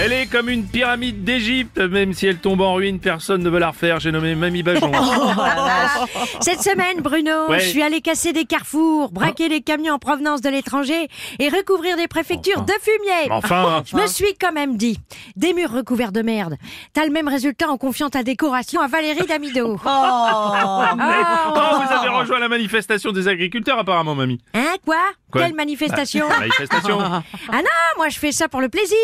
[0.00, 3.58] Elle est comme une pyramide d'Égypte, même si elle tombe en ruine, personne ne veut
[3.58, 3.98] la refaire.
[3.98, 4.92] J'ai nommé Mamie Bajon.
[6.40, 7.58] Cette semaine, Bruno, Ouais.
[7.58, 11.08] je suis allé casser des carrefours, braquer des camions en provenance de l'étranger
[11.40, 13.30] et recouvrir des préfectures de fumier.
[13.30, 15.00] Enfin, Je me suis quand même dit,
[15.34, 16.56] des murs recouverts de merde.
[16.92, 19.78] T'as le même résultat en confiant ta décoration à Valérie Damido.
[19.90, 24.40] Ah, oh, vous avez rejoint la manifestation des agriculteurs apparemment, Mamie.
[24.54, 24.96] Hein, quoi,
[25.30, 25.42] Quoi?
[25.42, 26.26] Quelle manifestation?
[26.28, 26.98] Bah, manifestation.
[27.00, 27.22] Ah
[27.52, 27.62] non,
[27.96, 28.96] moi je fais ça pour le plaisir,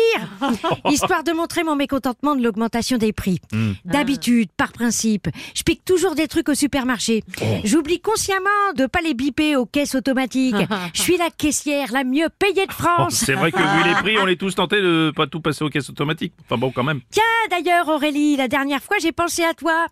[0.91, 3.39] histoire de montrer mon mécontentement de l'augmentation des prix.
[3.51, 3.73] Hmm.
[3.85, 7.23] D'habitude, par principe, je pique toujours des trucs au supermarché.
[7.41, 7.45] Oh.
[7.63, 10.55] J'oublie consciemment de pas les biper aux caisses automatiques.
[10.93, 13.15] Je suis la caissière la mieux payée de Oh, France.
[13.25, 15.69] c'est vrai que vu les prix, on est tous tentés de pas tout passer aux
[15.69, 16.33] caisses automatiques.
[16.45, 17.01] Enfin bon, quand même.
[17.11, 19.87] Tiens, d'ailleurs, Aurélie, la dernière fois, j'ai pensé à toi.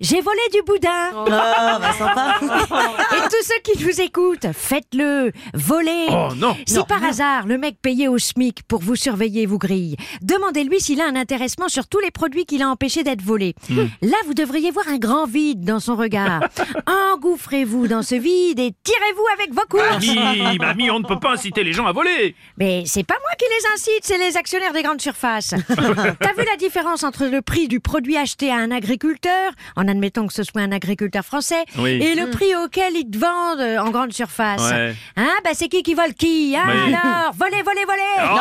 [0.00, 1.10] J'ai volé du boudin.
[2.06, 5.32] Et tous ceux qui nous écoutent, faites-le.
[5.54, 6.06] Volez.
[6.10, 6.56] Oh non.
[6.66, 11.00] Si par hasard le mec payé au SMIC pour vous surveiller vous grille, demandez-lui s'il
[11.00, 13.54] a un intéressement sur tous les produits qu'il a empêché d'être volés.
[14.02, 16.40] Là, vous devriez voir un grand vide dans son regard.
[17.12, 20.14] Engouffrez-vous dans ce vide et tirez-vous avec vos courses.
[20.14, 22.34] Mamie, mamie, on ne peut pas inciter les gens à voler.
[22.58, 25.54] Mais c'est pas moi qui les incite, c'est les actionnaires des grandes surfaces.
[25.68, 30.26] T'as vu la différence entre le prix du produit acheté à un agriculteur, en admettant
[30.26, 31.90] que ce soit un agriculteur français, Oui.
[32.02, 34.94] et le prix auquel ils te vendent euh, en grande surface Ouais.
[35.16, 36.94] Hein Bah c'est qui qui vole qui hein, Oui.
[36.94, 38.36] Alors, volez, volez, volez Oh,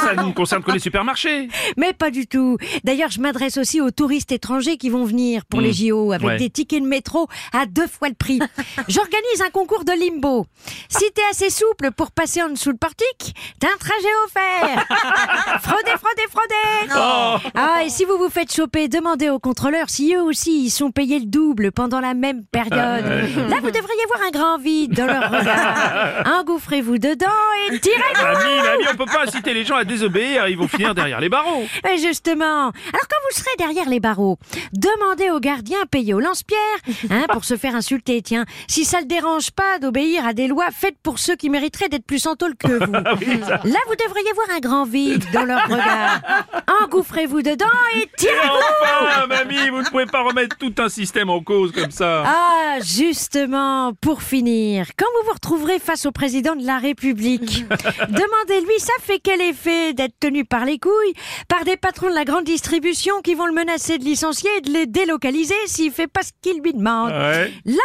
[0.00, 1.48] ça, ne concerne que les supermarchés.
[1.76, 2.56] Mais pas du tout.
[2.84, 6.36] D'ailleurs, je m'adresse aussi aux touristes étrangers qui vont venir pour les JO avec Ouais.
[6.38, 8.38] des tickets de métro à deux fois le prix.
[8.88, 10.46] J'organise un concours de limbo.
[10.88, 14.86] Si t'es assez souple pour passer en dessous le portique, t'as un trajet offert.
[15.62, 16.92] fraudez, fraudez, fraudez.
[17.54, 20.90] Ah, et si vous vous faites choper, demandez aux contrôleurs si eux aussi ils sont
[20.90, 22.70] payés le double pendant la même période.
[22.74, 26.22] Là, vous devriez voir un grand vide dans leur regard.
[26.40, 27.26] Engouffrez-vous dedans
[27.70, 28.22] et tirez-vous.
[28.22, 30.48] Mamie, mamie, on peut pas inciter les gens à désobéir.
[30.48, 31.66] Ils vont finir derrière les barreaux.
[31.84, 34.38] Mais justement, alors quand vous serez derrière les barreaux,
[34.72, 36.60] demandez au gardien payé au lance-pierre
[37.10, 38.22] hein, pour se faire insulter.
[38.22, 41.88] Tiens, si ça le dérange pas d'obéir à des lois faites pour ceux qui mériteraient
[41.88, 42.92] d'être plus en tôle que vous.
[42.92, 46.20] Là, vous devriez voir un grand vide dans leur regard.
[46.82, 49.04] Engouffrez-vous dedans et Et tirez-vous.
[49.04, 52.24] enfin, mamie, vous ne pouvez pas remettre tout un système en cause comme ça.
[52.26, 57.64] Ah, justement, pour finir, quand vous vous retrouverez face au président de la République,
[58.08, 61.14] demandez-lui ça fait quel effet d'être tenu par les couilles
[61.48, 64.70] par des patrons de la grande distribution qui vont le menacer de licencier et de
[64.70, 67.10] les délocaliser s'il fait pas ce qu'il lui demande.
[67.10, 67.52] Ouais.
[67.64, 67.82] Là,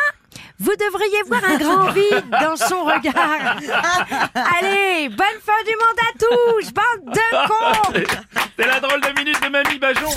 [0.60, 3.58] vous devriez voir un grand vide dans son regard.
[4.60, 7.94] Allez, bonne fin du monde à tous, bande de cons
[8.58, 10.10] C'est la drôle de minute de Mamie Bajon.